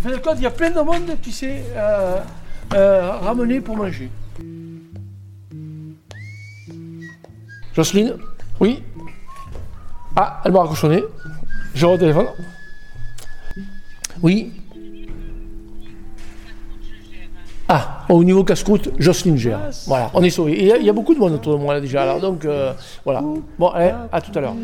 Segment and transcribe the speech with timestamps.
[0.00, 2.18] Fin de compte, il y a plein de monde qui s'est euh,
[2.74, 4.10] euh, ramené pour manger.
[7.74, 8.14] Jocelyne?
[8.60, 8.82] Oui
[10.14, 11.02] Ah, elle m'a raccrochonné.
[11.74, 12.28] Je retéléphone.
[14.26, 14.50] Oui
[17.68, 19.60] Ah, au niveau casse-croûte, Jocelyne gère.
[19.86, 20.56] Voilà, on est sauvé.
[20.58, 22.72] Il y, a- beaucoup de monde autour de moi là déjà, alors donc euh,
[23.04, 23.22] voilà.
[23.56, 24.56] Bon, allez, à tout à l'heure.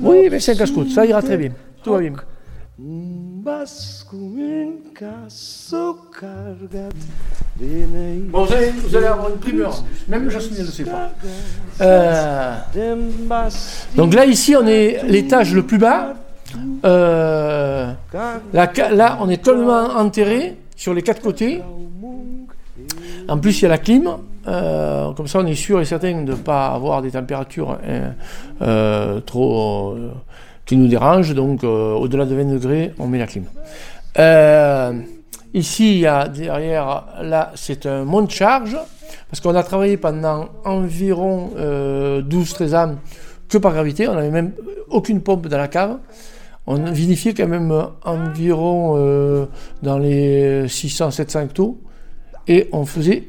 [0.00, 1.52] Oui, mais c'est un casse-croûte, ça ira très bien.
[1.82, 2.12] Tout va bien.
[8.24, 9.82] Bon, vous allez, avoir une primeur.
[10.08, 11.12] Même Jocelyne ne sait pas.
[11.80, 12.56] Euh,
[13.94, 16.12] donc là, ici, on est l'étage le plus bas.
[16.84, 17.92] Euh,
[18.52, 21.62] là, on est totalement enterré sur les quatre côtés.
[23.28, 24.08] En plus, il y a la clim.
[24.46, 27.78] Euh, comme ça, on est sûr et certain de ne pas avoir des températures
[28.62, 29.96] euh, trop
[30.64, 31.34] qui nous dérangent.
[31.34, 33.44] Donc, au-delà de 20 degrés, on met la clim.
[35.54, 38.76] Ici, il y a derrière, là, c'est un monte-charge.
[39.30, 42.94] Parce qu'on a travaillé pendant environ euh, 12-13 ans
[43.48, 44.08] que par gravité.
[44.08, 44.52] On n'avait même
[44.88, 45.98] aucune pompe dans la cave.
[46.66, 47.72] On vinifiait quand même
[48.04, 49.46] environ euh,
[49.82, 51.80] dans les 600-700 hectos.
[52.48, 53.28] Et on faisait,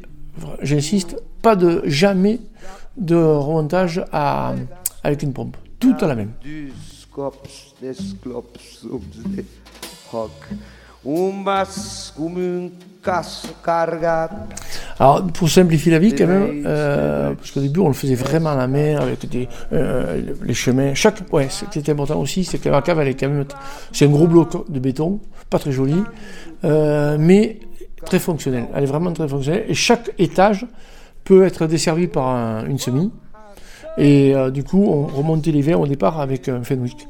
[0.62, 2.40] j'insiste, pas de jamais
[2.98, 4.54] de remontage à,
[5.04, 5.56] avec une pompe.
[5.80, 6.32] Tout à la même.
[15.00, 18.50] Alors, pour simplifier la vie, quand même, euh, parce qu'au début, on le faisait vraiment
[18.52, 20.94] à la main, avec des, euh, les chemins.
[20.96, 23.46] Chaque, ouais, ce qui était important aussi, c'est que la cave, elle est quand même,
[23.92, 25.20] c'est un gros bloc de béton,
[25.52, 26.02] pas très joli,
[26.66, 27.60] euh, mais
[28.06, 28.66] très fonctionnel.
[28.74, 29.66] Elle est vraiment très fonctionnelle.
[29.68, 30.66] Et chaque étage
[31.24, 33.12] peut être desservi par un- une semis.
[34.00, 37.08] Et du coup, on remontait les vins au départ avec un Fenwick.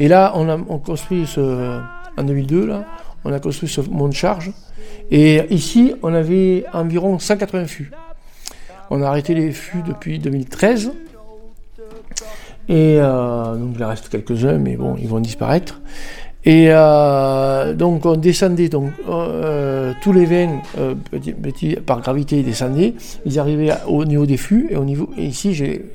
[0.00, 1.78] Et là, on a on construit ce,
[2.16, 2.84] en 2002, là,
[3.24, 4.52] on a construit ce monte-charge.
[5.10, 7.90] Et ici, on avait environ 180 fûts.
[8.90, 10.92] On a arrêté les fûts depuis 2013.
[12.68, 15.80] Et euh, donc, il en reste quelques-uns, mais bon, ils vont disparaître.
[16.46, 20.60] Et euh, donc, on descendait, donc, euh, tous les vins,
[21.86, 22.94] par gravité, ils descendaient.
[23.24, 25.86] Ils arrivaient au niveau des fûts, et, au niveau, et ici, j'ai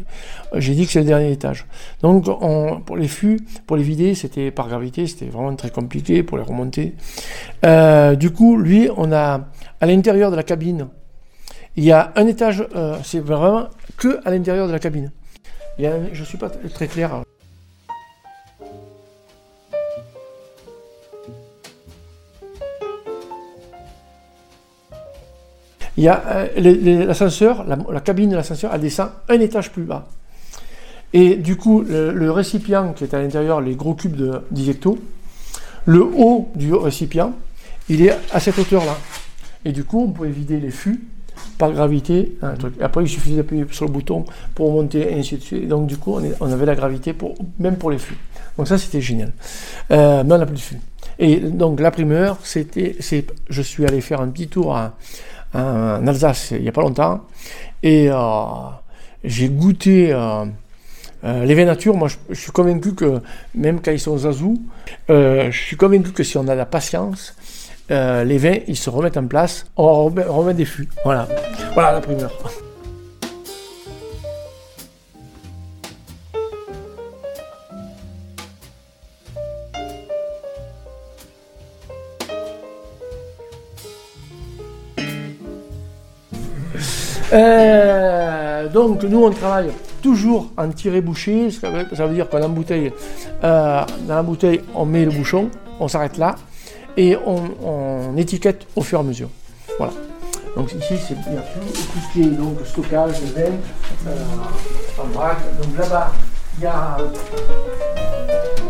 [0.56, 1.66] j'ai dit que c'est le dernier étage.
[2.02, 6.24] Donc, on, pour les fûts, pour les vider, c'était par gravité, c'était vraiment très compliqué
[6.24, 6.96] pour les remonter.
[7.66, 9.42] Euh, du coup, lui, on a
[9.82, 10.88] à l'intérieur de la cabine,
[11.76, 13.68] il y a un étage, euh, c'est vraiment
[13.98, 15.12] que à l'intérieur de la cabine.
[15.78, 17.24] Il je ne suis pas très clair.
[25.96, 29.84] Il y a euh, l'ascenseur, la, la cabine de l'ascenseur, elle descend un étage plus
[29.84, 30.08] bas.
[31.14, 35.00] Et du coup, le, récipient qui est à l'intérieur, les gros cubes de 10 hectos,
[35.86, 37.34] le haut du récipient,
[37.90, 38.96] il est à cette hauteur-là.
[39.66, 41.02] Et du coup, on pouvait vider les fûts
[41.58, 42.38] par gravité.
[42.82, 45.64] Après, il suffisait d'appuyer sur le bouton pour monter, et ainsi de suite.
[45.64, 48.18] Et donc, du coup, on, avait la gravité pour, même pour les fûts.
[48.58, 49.32] Donc, ça, c'était génial.
[49.92, 50.80] Euh, mais on n'a plus de fûts.
[51.18, 52.96] Et donc, la primeur, c'était,
[53.50, 54.78] je suis allé faire un petit tour
[55.54, 57.26] en Alsace il n'y a pas longtemps.
[57.82, 58.16] Et euh,
[59.24, 60.14] j'ai goûté.
[60.14, 60.46] euh,
[61.24, 63.20] euh, les vins nature, moi je, je suis convaincu que
[63.54, 64.62] même quand ils sont zazou,
[65.10, 67.36] euh, je suis convaincu que si on a la patience,
[67.92, 70.88] euh, les vins ils se remettent en place, on remet, on remet des fûts.
[71.04, 71.28] Voilà,
[71.74, 72.32] voilà la primeur.
[87.32, 89.70] Euh, donc nous on travaille
[90.02, 92.90] toujours en tiré bouché, ça veut, dire qu'on euh,
[94.08, 95.50] dans la bouteille on met le bouchon,
[95.80, 96.36] on s'arrête là
[96.98, 99.30] et on, étiquette au fur et à mesure.
[99.78, 99.94] Voilà.
[100.56, 103.50] Donc ici c'est bien tout, tout ce qui est donc stockage euh,
[105.02, 105.38] en vrac.
[105.62, 106.12] Donc là-bas
[106.58, 106.98] il y a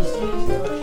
[0.01, 0.79] ici c'est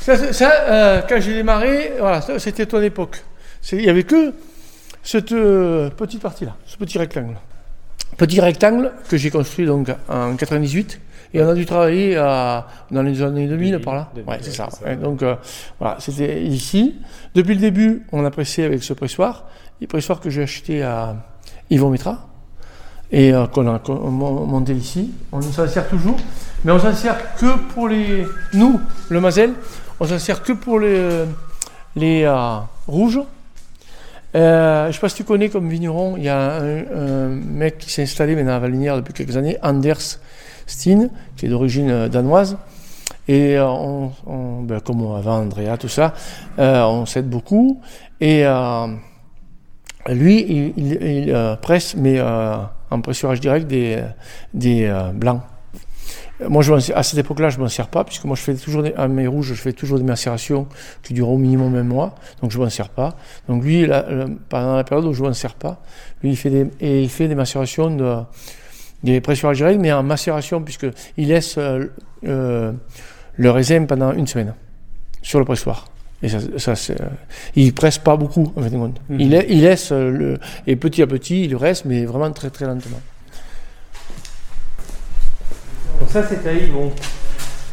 [0.00, 3.22] Ça, euh, quand j'ai démarré, voilà, c'était ton époque.
[3.72, 4.34] Il n'y avait que
[5.02, 7.36] cette euh, petite partie-là, ce petit rectangle.
[8.16, 11.00] Petit rectangle que j'ai construit donc en 98
[11.34, 14.10] et on a dû travailler à- dans les années 2000 par là.
[14.14, 14.68] 2000, Ouais, c'est ça.
[15.02, 15.34] donc euh,
[15.80, 16.94] voilà, c'était ici.
[17.34, 19.44] Depuis le début, on a pressé avec ce pressoir.
[19.80, 21.16] Le pressoir que j'ai acheté à
[21.70, 22.28] Yvon Métra
[23.10, 25.12] et euh, qu'on a monté ici.
[25.32, 26.16] On s'en sert toujours,
[26.64, 28.24] mais on s'en sert que pour les.
[28.52, 29.52] Nous, le Mazel,
[29.98, 31.24] on s'en sert que pour les,
[31.96, 33.20] les euh, rouges.
[34.34, 37.78] Euh, je ne sais pas si tu connais comme vigneron, il y a un, mec
[37.78, 40.18] qui s'est installé maintenant à Valinière depuis quelques années, Anders
[40.66, 42.56] Steen, qui est d'origine euh, danoise.
[43.28, 46.14] Et euh, on, on- ben, comme avant Andrea, tout ça,
[46.58, 47.80] on s'aide beaucoup.
[48.20, 48.44] Et
[50.08, 55.42] lui, il, presse, mais en pressurage direct, des, blancs.
[56.40, 58.82] Euh, Moi, je à cette époque-là, je m'en sers pas, puisque moi, je fais toujours
[58.82, 60.66] des, à mes rouges, je fais toujours des macérations
[61.02, 63.16] qui durent au minimum un mois, donc je m'en sers pas.
[63.48, 64.04] Donc lui, là,
[64.48, 65.80] pendant la période où je m'en sers pas,
[66.22, 68.16] lui, il fait des, et il fait des macérations de,
[69.02, 70.92] des pressurages directs, mais en macération, puisqu'il
[71.28, 71.86] laisse euh,
[72.26, 72.72] euh,
[73.36, 74.54] le raisin pendant une semaine
[75.22, 75.86] sur le pressoir.
[76.22, 77.06] Et ça, ça c'est, euh,
[77.54, 79.00] il presse pas beaucoup, en fin de compte.
[79.10, 79.20] Mhm.
[79.20, 82.64] il, la- il laisse le, et petit à petit, il reste, mais vraiment très très
[82.66, 82.98] lentement.
[86.04, 86.92] Donc ça, c'était à Yvon.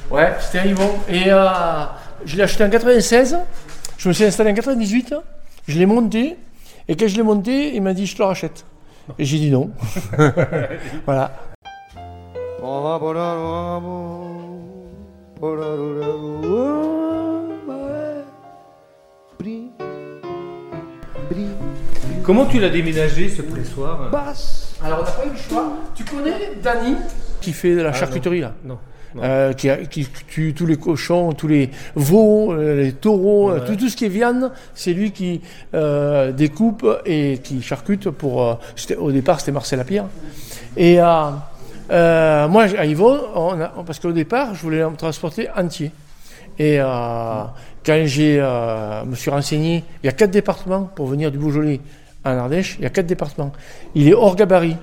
[0.10, 0.90] Ouais, c'était à Yvon.
[1.10, 1.50] Et euh,
[2.24, 3.38] je l'ai acheté en 96.
[3.98, 5.16] Je me suis installé en 98.
[5.68, 6.38] Je l'ai monté.
[6.88, 8.64] Et quand je l'ai monté, il m'a dit je te le rachète.
[9.20, 9.72] Et j'ai dit non.
[11.06, 11.34] voilà.
[22.24, 24.10] Comment tu l'as déménagé, ce pressoir?
[24.82, 25.74] Alors on n'a pas eu le choix.
[25.94, 26.96] Tu connais Dany
[27.42, 28.78] Qui fait de la charcuterie là Non.
[29.14, 29.24] Non.
[29.26, 33.66] Euh, qui, tue tous les cochons, tous les veaux, euh, les taureaux, euh, Ouais.
[33.66, 35.42] tout, tout ce qui est viande, c'est lui qui
[35.74, 38.58] euh, découpe et qui charcute pour.
[38.98, 40.06] au départ, c'était Marcel Lapierre.
[40.78, 40.96] Et
[41.90, 45.92] moi, à Yvon, on a- parce qu'au départ, je voulais me transporter entier.
[46.60, 46.86] Et euh,
[47.86, 51.80] quand j'ai, euh, me suis renseigné, il y a quatre départements pour venir du Beaujolais
[52.24, 52.76] en Ardèche.
[52.80, 53.52] Il y a quatre départements.
[53.96, 54.78] Il est hors gabarit.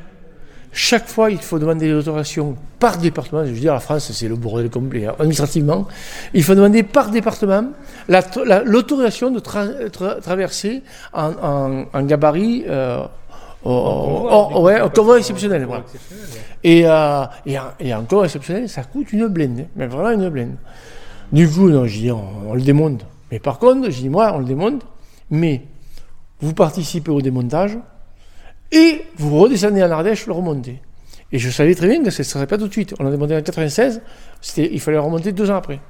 [0.72, 3.44] Chaque fois, il faut demander l'autorisation par département.
[3.44, 5.06] Je veux dire, la France, c'est le bordel complet.
[5.06, 5.14] hein.
[5.18, 5.86] Administrativement,
[6.34, 7.64] il faut demander par département
[8.08, 10.82] la- la- l'autorisation de tra- tra- traverser
[11.12, 12.64] en, en- en gabarit.
[12.68, 13.02] euh,
[13.64, 15.62] au- convoi, au- des ouais, au convois convoi exceptionnel.
[15.62, 15.84] Convoi voilà.
[15.92, 16.70] exceptionnel, ouais.
[16.70, 17.24] Et, euh,
[17.80, 20.54] et, convoi exceptionnel, ça coûte une blinde, hein, mais vraiment une blinde.
[21.32, 23.04] Du coup, non, j'ai dit, on, on le démonte.
[23.32, 24.82] Mais par contre, j'ai dit, moi, on le démonte,
[25.30, 25.62] mais
[26.40, 27.76] vous participez au démontage
[28.72, 30.80] et vous redescendez en Ardèche, le remontez.
[31.32, 32.94] Et je savais très bien que ce ne serait pas tout de suite.
[32.98, 34.00] On a demandé en 96,
[34.40, 35.80] c'était- il fallait remonter deux ans après.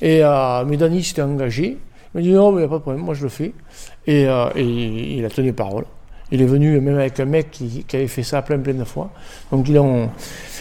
[0.00, 1.78] Et euh, mais Dany s'était engagé.
[2.14, 3.52] Il m'a dit non, mais il n'y a pas de problème, moi je le fais.
[4.06, 4.62] Et, euh, et
[5.16, 5.84] il a tenu parole.
[6.30, 9.10] Il est venu même avec un mec qui, avait fait ça plein plein de fois.
[9.50, 10.10] Donc ils ont.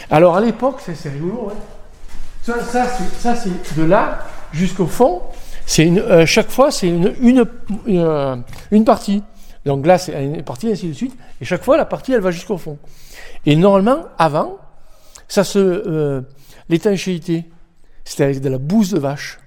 [0.09, 1.47] Alors à l'époque, c'est rigolo.
[1.47, 1.53] ouais.
[2.43, 4.19] Ça, ça, c'est- de là
[4.51, 5.21] jusqu'au fond.
[5.65, 7.45] C'est euh, chaque fois, c'est une, une,
[7.85, 8.35] une, euh,
[8.71, 9.23] une partie.
[9.65, 11.15] Donc là, c'est une partie, ainsi de suite.
[11.39, 12.77] Et chaque fois, la partie, elle va jusqu'au fond.
[13.45, 14.57] Et normalement, avant,
[15.27, 15.59] ça se.
[15.59, 16.21] euh,
[16.69, 17.45] L'étanchéité,
[18.05, 19.39] c'était avec de la bouse de vache.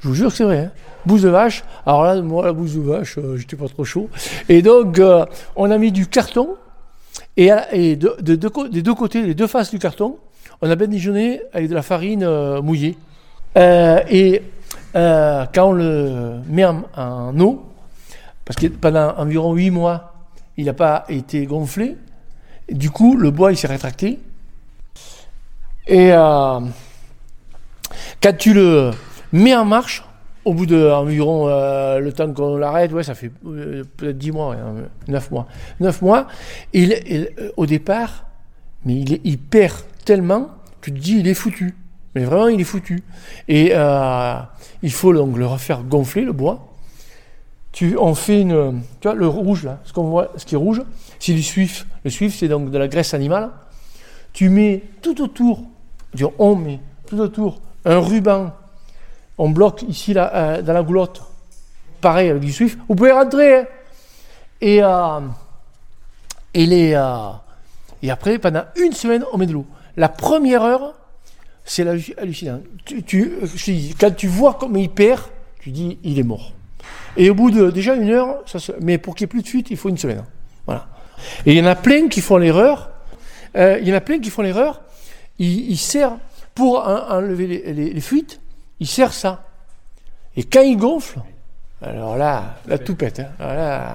[0.00, 0.58] Je vous jure que c'est vrai.
[0.58, 0.70] Hein
[1.06, 1.64] bouse de vache.
[1.86, 4.08] Alors là, moi, la bouse de vache, euh, j'étais pas trop chaud.
[4.48, 5.24] Et donc, euh,
[5.56, 6.56] on a mis du carton.
[7.36, 7.50] Et,
[7.96, 10.18] des deux côtés, les deux faces du carton,
[10.60, 12.98] on a badigeonné avec de la farine euh, mouillée.
[13.56, 14.42] Et
[14.94, 17.64] quand on le met en eau,
[18.50, 20.12] parce que pendant environ 8 mois,
[20.56, 21.96] il n'a pas été gonflé,
[22.68, 24.18] du coup, le bois, il s'est rétracté.
[25.86, 26.58] Et euh,
[28.20, 28.90] quand tu le
[29.32, 30.04] mets en marche,
[30.44, 34.48] au bout de euh, le temps qu'on l'arrête, ouais, ça fait euh, peut-être 10 mois,
[34.48, 34.56] ouais,
[35.06, 35.46] 9 mois.
[35.78, 36.26] 9 mois,
[36.72, 38.26] il, au départ,
[38.84, 40.48] mais il, il perd tellement,
[40.80, 41.76] tu te dis, il est foutu.
[42.16, 43.04] Mais vraiment, il est foutu.
[43.46, 43.74] Et
[44.82, 46.66] il faut donc le refaire gonfler, le bois.
[47.72, 48.82] Tu, on fait une.
[49.00, 50.82] Tu vois, le rouge, là, ce qu'on voit, ce qui est rouge,
[51.20, 51.86] c'est du suif.
[52.04, 53.50] Le suif, c'est donc de la graisse animale.
[54.32, 55.62] Tu mets tout autour,
[56.14, 58.52] dire, on met tout autour un ruban.
[59.38, 61.22] On bloque ici, là, euh, dans la goulotte.
[62.00, 62.76] Pareil avec du suif.
[62.88, 63.58] Vous pouvez rentrer.
[63.60, 63.64] hein.
[64.60, 65.20] Et, euh,
[66.52, 67.30] et, les, euh,
[68.02, 69.66] et après, pendant une semaine, on met de l'eau.
[69.96, 70.94] La première heure,
[71.64, 72.60] c'est halluc- hallucinant.
[72.84, 73.32] Tu, tu-
[73.98, 75.20] quand tu vois comme il perd,
[75.60, 76.52] tu dis, il est mort.
[77.16, 79.42] Et au bout de déjà une heure, ça se- mais pour qu'il n'y ait plus
[79.42, 80.24] de fuite, il faut une semaine.
[80.66, 80.86] Voilà.
[81.46, 82.90] Et il y en a plein qui font l'erreur.
[83.56, 84.80] euh, il y en a plein qui font l'erreur.
[85.38, 86.18] Ils serrent
[86.54, 88.40] pour en- enlever les, les- les fuites.
[88.78, 89.44] il sert ça.
[90.36, 91.18] Et quand il gonfle,
[91.82, 93.20] alors là, là tout pète.
[93.20, 93.28] hein.
[93.40, 93.94] Alors Là,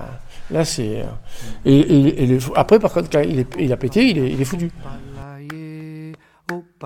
[0.52, 1.02] là c'est.
[1.02, 1.06] euh,
[1.66, 4.32] Et, et- et le- après, par contre, quand il, est- il a pété, il est,
[4.32, 4.70] il est foutu.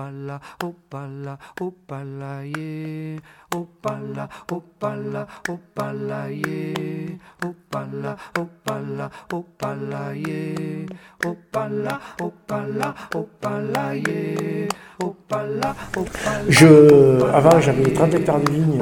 [0.00, 3.18] Opalaye, opala, opala, opalaye,
[3.52, 10.86] opala, opala, opalaye, opala, opala, opalaye,
[11.24, 14.68] opala, opala, opalaye,
[15.02, 16.40] opala, opala.
[16.48, 18.80] Je, avant, j'avais 30 hectares de vignes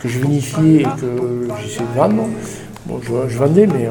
[0.00, 2.28] que je vinifiais et que j'essayais de vendre.
[2.86, 3.88] Bon, je, je vendais, mais.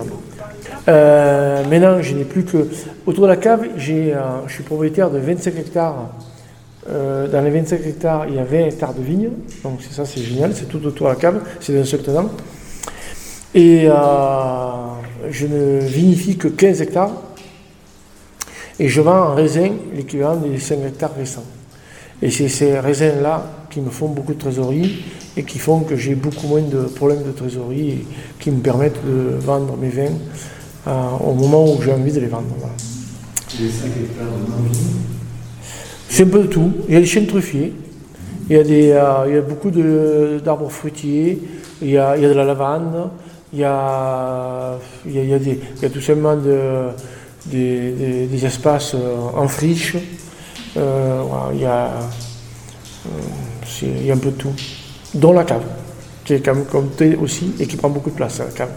[0.87, 2.67] euh, maintenant, je n'ai plus que.
[3.05, 6.09] Autour de la cave, j'ai, euh, je suis propriétaire de 25 hectares.
[6.87, 9.29] Euh, dans les 25 hectares, il y a 20 hectares de vignes.
[9.63, 10.53] Donc, c'est ça, c'est génial.
[10.55, 11.41] C'est tout autour de la cave.
[11.59, 12.29] C'est d'un seul tenant.
[13.53, 13.93] Et euh,
[15.29, 17.11] je ne vinifie que 15 hectares.
[18.79, 21.45] Et je vends en raisin l'équivalent des 5 hectares restants.
[22.21, 25.05] Et c'est ces raisins-là qui me font beaucoup de trésorerie
[25.37, 28.05] et qui font que j'ai beaucoup moins de problèmes de trésorerie et
[28.39, 30.13] qui me permettent de vendre mes vins
[30.87, 32.47] euh, au moment où j'ai envie de les vendre.
[32.57, 32.73] voilà.
[36.09, 36.71] C'est un peu de tout.
[36.87, 37.73] Il y a des chênes truffiers,
[38.49, 41.41] il y a, des, euh, il y a beaucoup d'arbres fruitiers,
[41.81, 43.09] il y, a, de la lavande,
[43.53, 46.89] il y a, il y a, il y a tout simplement de-
[47.47, 49.95] des, des- espaces euh, en friche.
[50.77, 51.21] Euh,
[51.53, 51.85] il, y a,
[53.05, 53.09] euh,
[53.83, 54.53] il y a un peu de tout.
[55.13, 55.63] Dont la cave,
[56.23, 58.69] qui est quand même comptée aussi et qui prend beaucoup de place, la cave.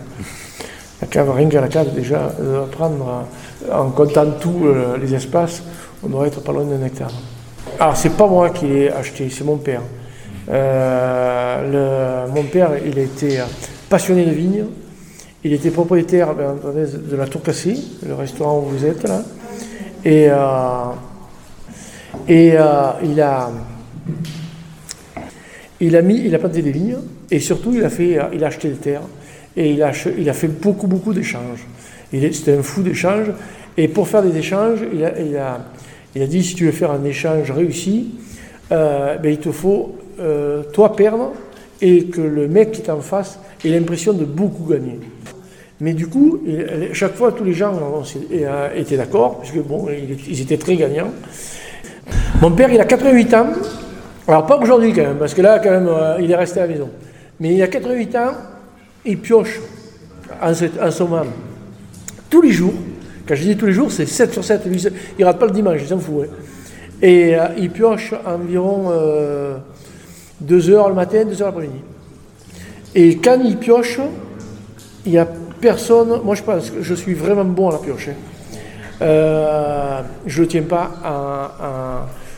[1.00, 2.32] La cave, rien qu'à la cave, déjà,
[2.72, 3.24] prendre,
[3.68, 5.62] euh, en comptant tous euh, les espaces,
[6.02, 7.12] on doit être pas loin d'un hectare.
[7.78, 9.82] Alors, c'est pas moi qui l'ai acheté, c'est mon père.
[10.50, 13.44] Euh, mon père, il euh,
[13.88, 14.64] passionné de vignes.
[15.44, 17.76] Il était propriétaire entendu, de la Tour Cassée,
[18.06, 19.22] le restaurant où vous êtes là.
[20.04, 20.36] Et, euh,
[22.30, 23.50] euh, il a.
[25.80, 26.96] Il mis, il a planté des vignes
[27.30, 29.02] et surtout il a, fait, il a acheté des terres
[29.56, 31.64] et il a, il a fait beaucoup, beaucoup d'échanges.
[32.10, 33.28] C'était un fou d'échanges
[33.76, 38.14] et pour faire des échanges, il a, dit si tu veux faire un échange réussi,
[38.72, 41.32] euh, ben, il te faut euh, toi perdre
[41.80, 44.98] et que le mec qui est en face ait l'impression de beaucoup gagner.
[45.80, 46.40] Mais du coup,
[46.92, 47.72] chaque fois, tous les gens
[48.32, 49.86] euh, étaient d'accord, puisque bon,
[50.28, 51.12] ils- étaient très gagnants.
[52.42, 53.46] Mon père, il a 88 ans.
[54.26, 55.88] Alors, pas aujourd'hui quand même, parce que là, quand même,
[56.20, 56.90] il est resté à la maison.
[57.38, 58.32] Mais il a 88 ans,
[59.04, 59.60] il pioche
[60.42, 61.22] en, ce- en ce moment
[62.30, 62.74] tous les jours.
[63.26, 64.64] Quand je dis tous les jours, c'est 7 sur 7.
[64.66, 66.24] Lui, il ne rate pas le dimanche, il s'en fout.
[66.24, 66.34] hein.
[67.00, 68.90] Et euh, il pioche environ
[70.40, 71.80] 2 heures le matin, 2 heures l'après-midi.
[72.94, 74.00] Et quand il pioche,
[75.04, 75.26] il n'y a
[75.60, 76.20] personne.
[76.24, 78.08] Moi, je pense que je suis vraiment bon à la pioche.
[78.08, 78.14] hein.
[79.00, 80.90] Euh, je ne tiens pas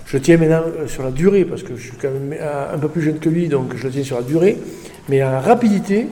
[0.05, 2.75] Je le tiens maintenant euh, sur la durée, parce que je suis quand même euh,
[2.75, 4.59] un peu plus jeune que lui, donc je le tiens sur la durée.
[5.09, 6.07] Mais en rapidité,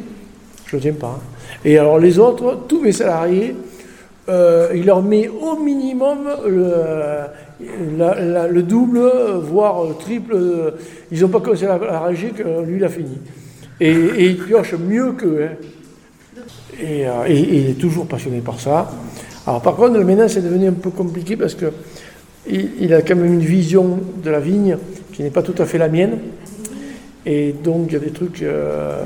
[0.66, 1.18] je ne le tiens pas.
[1.64, 3.54] Et alors, les autres, tous mes salariés,
[4.28, 6.72] euh, il leur met au minimum le,
[7.98, 9.00] la- la- le double,
[9.42, 10.36] voire le triple.
[11.10, 13.18] Ils n'ont pas commencé à la ranger que lui, il a fini.
[13.80, 15.44] Et, et il pioche mieux qu'eux.
[15.44, 16.42] hein.
[16.80, 18.90] Et, euh, et- il est toujours passionné par ça.
[19.46, 21.72] Alors par contre, maintenant, c'est devenu un peu compliqué parce que
[22.50, 24.76] il, a quand même une vision de la vigne
[25.12, 26.18] qui n'est pas tout à fait la mienne.
[27.26, 28.42] Et donc, il y a des trucs...
[28.42, 29.02] euh.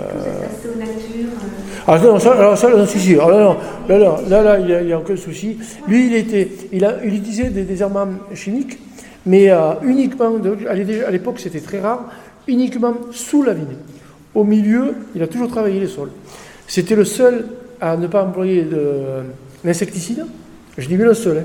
[1.87, 3.57] Ah non, ça, alors ça, non,
[3.99, 5.59] non, là, là, il n'y a, a aucun souci.
[5.89, 8.79] Lui, il, était, il, utilisait des désherbants chimiques,
[9.27, 10.33] mais euh, uniquement,
[10.69, 12.05] à l'é- à l'époque c'était très rare,
[12.47, 13.77] uniquement sous la vigne.
[14.35, 16.11] Au milieu, il a toujours travaillé les sols.
[16.67, 17.47] C'était le seul
[17.81, 19.23] à ne pas employer de-
[19.65, 20.25] d'insecticides.
[20.79, 21.39] Je dis bien le seul.
[21.39, 21.43] hein.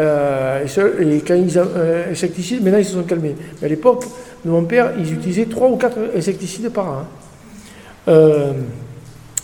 [0.00, 0.64] Euh,
[1.00, 3.34] et, quand ils ont euh, insecticides, maintenant ils se sont calmés.
[3.60, 4.04] Mais à l'époque
[4.44, 7.02] de mon père, ils utilisaient trois ou quatre insecticides par an.
[8.06, 8.12] hein.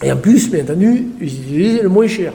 [0.04, 2.32] Et en plus, bien entendu, ils utilisaient le moins cher.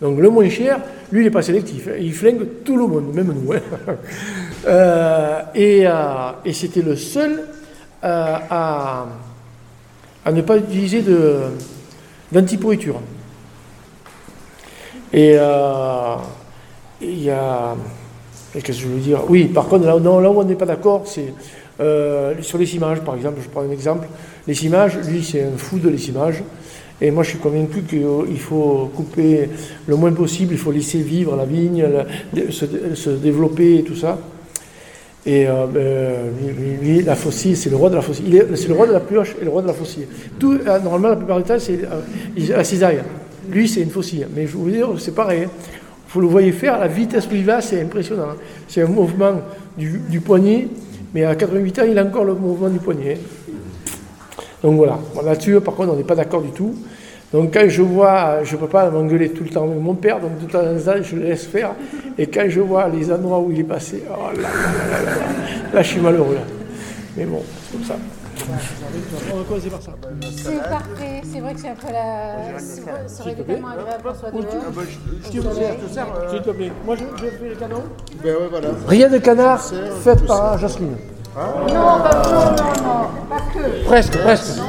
[0.00, 0.78] Donc le moins cher,
[1.10, 1.88] lui, il n'est pas sélectif.
[1.88, 1.96] hein.
[2.00, 3.52] Il flingue tout le monde, même nous.
[3.52, 3.60] hein.
[4.66, 5.92] Euh, et euh,
[6.44, 7.44] et c'était le seul
[8.02, 9.06] euh, à,
[10.32, 11.36] ne pas utiliser de,
[12.32, 13.00] d'antipourriture.
[15.12, 15.36] Et
[17.00, 17.76] il y a...
[18.52, 19.20] Qu'est-ce que je veux dire?
[19.28, 21.32] Oui, par contre, là, là où on n'est pas d'accord, c'est
[22.42, 23.38] sur les cimages, par exemple.
[23.42, 24.08] Je prends un exemple.
[24.48, 25.98] Les cimages, lui, c'est un fou de les
[27.00, 29.48] Et moi, je suis convaincu qu'il faut couper
[29.86, 31.84] le moins possible, il faut laisser vivre la vigne,
[32.50, 34.18] se, développer et tout ça.
[35.26, 36.14] Et euh, ben,
[36.82, 38.24] lui, la faucille, c'est le roi de la faucille.
[38.28, 40.06] Il est- C'est le roi de la pioche et le roi de la faucille.
[40.38, 43.00] Tout, euh, normalement, la plupart du temps, c'est euh, la cisaille.
[43.50, 44.26] Lui, c'est une faucille.
[44.34, 45.44] Mais je vous dire, c'est pareil.
[45.44, 45.50] hein.
[46.10, 48.30] Vous le voyez faire, la vitesse où il va, c'est impressionnant.
[48.32, 48.36] hein.
[48.66, 49.34] C'est un mouvement
[49.76, 50.68] du, du poignet,
[51.14, 53.18] mais à 88 ans, il a encore le mouvement du poignet.
[53.18, 53.37] hein.
[54.62, 56.74] Donc voilà, Bon, là-dessus, par contre, on n'est pas d'accord du tout.
[57.32, 60.18] Donc quand je vois, je ne peux pas m'engueuler tout le temps avec mon père,
[60.18, 61.72] donc de temps en temps, je le laisse faire.
[62.16, 65.10] Et quand je vois les endroits où il est passé, oh là là là là
[65.10, 66.34] là, là, je suis malheureux.
[66.34, 66.40] Là.
[67.16, 67.96] Mais bon, c'est comme ça.
[69.30, 69.92] On va commencer par ça.
[70.36, 72.58] C'est parfait, c'est vrai que c'est un peu la.
[73.06, 74.42] Ça aurait été tellement agréable qu'on soit dehors.
[75.24, 75.78] S'il te plaît,
[76.30, 76.72] s'il te plaît.
[76.86, 77.82] Moi, je, je fais le canon.
[78.24, 78.68] Ben ouais, voilà.
[78.86, 79.62] Rien de canard
[80.02, 80.96] fait par Jocelyne.
[81.36, 83.84] Non, pas, non, non, non, pas que.
[83.84, 84.60] Presque, presque.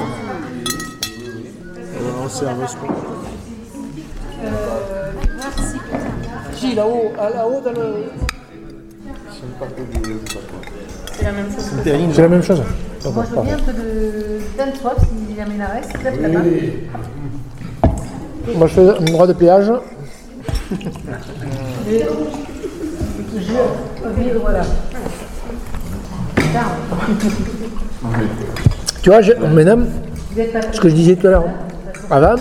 [6.55, 8.11] Si, là-haut, à- là-haut, dans le.
[11.13, 11.71] C'est la même chose.
[11.83, 12.61] C'est la même chose.
[13.13, 15.93] Moi, je veux bien un peu de d'anthrope si jamais il en reste.
[15.93, 16.39] Peut-être là-bas.
[18.55, 19.71] Moi, je fais un droit de péage.
[24.17, 24.61] Oui, voilà.
[29.01, 31.45] Tu vois, je, pas ce que je disais tout à l'heure,
[32.09, 32.35] avant,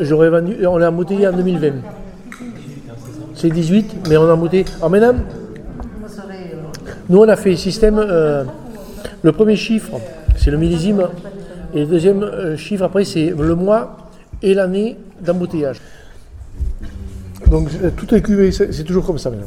[0.00, 0.30] j'aurais
[0.66, 1.68] on l'a embouteillé en 2020.
[3.34, 4.64] C'est 18, mais on a embouteillé.
[4.82, 5.12] Alors euh,
[7.08, 7.98] nous, on a fait système.
[7.98, 8.44] euh,
[9.22, 9.92] le premier chiffre,
[10.36, 11.08] c'est le millésime.
[11.74, 13.96] Et le deuxième euh, chiffre, après, c'est le mois
[14.42, 15.80] et l'année d'embouteillage.
[17.46, 19.46] Donc, euh, tout est cuvé, c'est c'est toujours comme ça maintenant.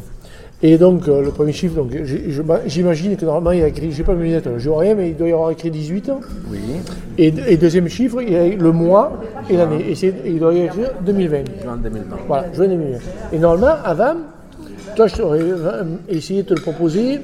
[0.65, 4.03] Et donc, euh, le premier chiffre, donc, je- j'imagine que normalement, il a écrit, j'ai
[4.03, 6.09] pas mes lunettes, je vois rien, mais il doit y avoir écrit 18.
[6.49, 6.57] Oui.
[7.17, 9.11] Et, et deuxième chiffre, il y a le mois
[9.49, 9.91] et l'année.
[9.91, 11.37] Et il doit y écrire 2020.
[11.63, 12.15] Juin 2020.
[12.27, 12.97] Voilà, juin 2020.
[13.33, 14.13] Et normalement, avant,
[14.95, 17.19] toi, je t'aurais euh, essayé de te le proposer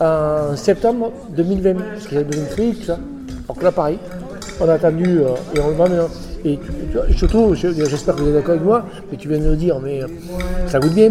[0.00, 2.98] en septembre 2020, parce que j'avais besoin de tout ça.
[3.58, 3.98] Que là, pareil,
[4.60, 6.08] on a attendu euh, et on le maintenant.
[6.44, 6.58] Et
[7.16, 9.80] surtout, je- j'espère que vous êtes d'accord avec moi, mais tu viens de le dire,
[9.82, 10.00] mais
[10.66, 11.08] ça goûte bien,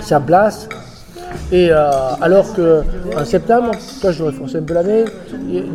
[0.00, 0.68] ça place.
[1.52, 2.82] Et euh, alors que
[3.16, 3.70] en septembre,
[4.00, 5.04] toi je forcer un peu la main.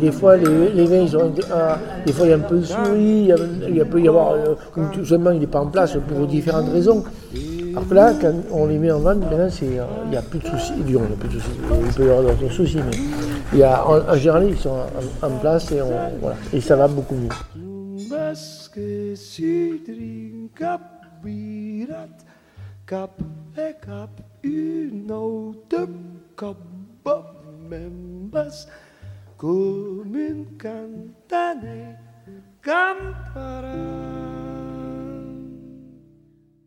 [0.00, 2.64] Des fois les, vins, ils ont, euh, des fois il y a un peu de
[2.64, 3.30] souris,
[3.68, 7.04] il, peut y avoir, euh, il n'est pas en place pour différentes raisons.
[7.74, 10.38] Alors que là, quand on les met en vente, maintenant euh, il n'y a plus
[10.38, 10.72] de soucis.
[10.72, 11.50] Du coup, il n'y a plus de soucis.
[11.86, 12.96] Il peut y avoir d'autres soucis, mais
[13.52, 14.76] il y a, en, général ils sont
[15.22, 16.36] en, place et, on- voilà.
[16.52, 17.28] et ça va beaucoup mieux.
[23.56, 24.20] back up.
[24.42, 25.88] You know the
[26.36, 26.60] club
[27.58, 28.66] members
[29.38, 31.96] come in cantane,
[32.62, 34.45] campará.